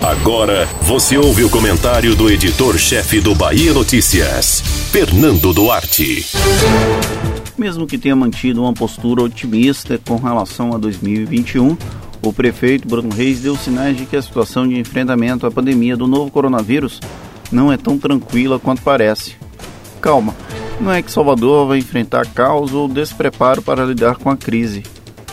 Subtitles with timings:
[0.00, 6.26] Agora você ouve o comentário do editor-chefe do Bahia Notícias, Fernando Duarte.
[7.58, 11.76] Mesmo que tenha mantido uma postura otimista com relação a 2021,
[12.22, 16.06] o prefeito Bruno Reis deu sinais de que a situação de enfrentamento à pandemia do
[16.06, 17.00] novo coronavírus
[17.52, 19.36] não é tão tranquila quanto parece.
[20.00, 20.34] Calma,
[20.80, 24.82] não é que Salvador vai enfrentar caos ou despreparo para lidar com a crise.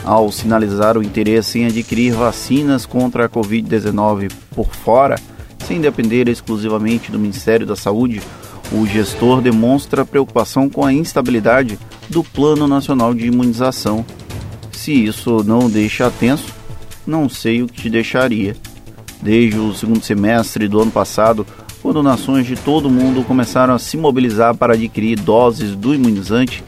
[0.03, 5.19] Ao sinalizar o interesse em adquirir vacinas contra a Covid-19 por fora,
[5.65, 8.21] sem depender exclusivamente do Ministério da Saúde,
[8.71, 11.77] o gestor demonstra preocupação com a instabilidade
[12.09, 14.05] do Plano Nacional de Imunização.
[14.71, 16.53] Se isso não deixa tenso,
[17.05, 18.55] não sei o que te deixaria.
[19.21, 21.45] Desde o segundo semestre do ano passado,
[21.81, 26.63] quando nações de todo o mundo começaram a se mobilizar para adquirir doses do imunizante,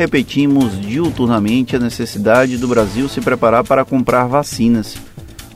[0.00, 4.96] repetimos diuturnamente a necessidade do Brasil se preparar para comprar vacinas.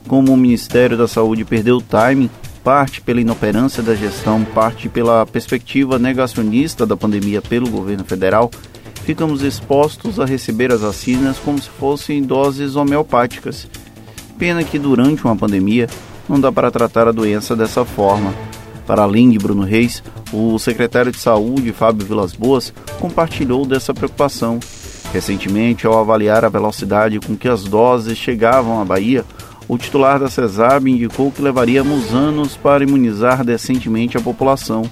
[0.07, 2.29] Como o Ministério da Saúde perdeu o timing,
[2.63, 8.51] parte pela inoperância da gestão, parte pela perspectiva negacionista da pandemia pelo governo federal,
[9.07, 13.67] ficamos expostos a receber as vacinas como se fossem doses homeopáticas.
[14.39, 15.89] Pena que durante uma pandemia
[16.29, 18.35] não dá para tratar a doença dessa forma.
[18.87, 24.61] Para além de Bruno Reis, o secretário de Saúde, Fábio Vilas Boas, compartilhou dessa preocupação.
[25.13, 29.25] Recentemente, ao avaliar a velocidade com que as doses chegavam à Bahia,
[29.67, 34.83] o titular da CESAB indicou que levaríamos anos para imunizar decentemente a população.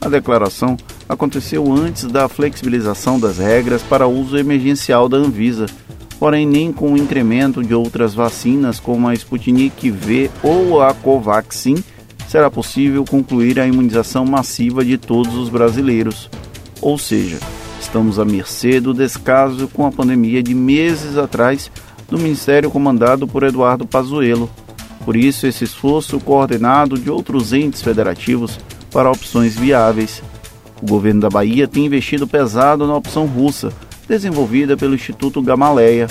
[0.00, 0.76] A declaração
[1.08, 5.66] aconteceu antes da flexibilização das regras para uso emergencial da Anvisa,
[6.18, 11.76] porém nem com o incremento de outras vacinas como a Sputnik V ou a Covaxin
[12.28, 16.28] será possível concluir a imunização massiva de todos os brasileiros.
[16.80, 17.38] Ou seja,
[17.80, 21.70] estamos à mercê do descaso com a pandemia de meses atrás
[22.08, 24.48] do Ministério comandado por Eduardo Pazuello.
[25.04, 28.60] Por isso, esse esforço coordenado de outros entes federativos
[28.92, 30.22] para opções viáveis.
[30.82, 33.72] O governo da Bahia tem investido pesado na opção russa,
[34.06, 36.08] desenvolvida pelo Instituto Gamaleia.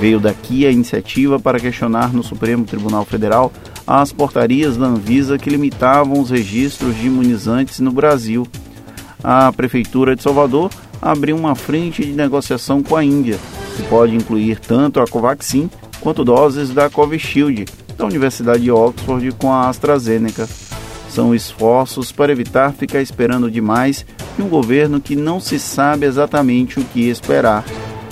[0.00, 3.52] Veio daqui a iniciativa para questionar no Supremo Tribunal Federal
[3.90, 8.46] as portarias da Anvisa que limitavam os registros de imunizantes no Brasil.
[9.22, 10.70] A Prefeitura de Salvador
[11.02, 13.36] abriu uma frente de negociação com a Índia,
[13.76, 15.68] que pode incluir tanto a Covaxin
[16.00, 17.64] quanto doses da Covishield,
[17.98, 20.48] da Universidade de Oxford com a AstraZeneca.
[21.08, 24.06] São esforços para evitar ficar esperando demais
[24.36, 27.64] de um governo que não se sabe exatamente o que esperar.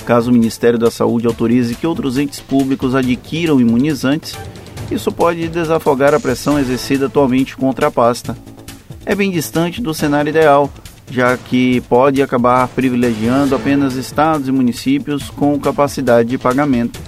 [0.05, 4.37] Caso o Ministério da Saúde autorize que outros entes públicos adquiram imunizantes,
[4.91, 8.37] isso pode desafogar a pressão exercida atualmente contra a pasta.
[9.04, 10.71] É bem distante do cenário ideal,
[11.10, 17.00] já que pode acabar privilegiando apenas estados e municípios com capacidade de pagamento.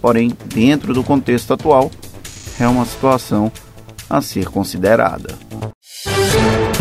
[0.00, 1.90] Porém, dentro do contexto atual,
[2.58, 3.50] é uma situação
[4.08, 5.34] a ser considerada.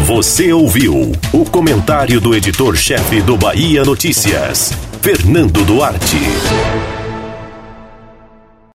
[0.05, 6.19] Você ouviu o comentário do editor-chefe do Bahia Notícias, Fernando Duarte.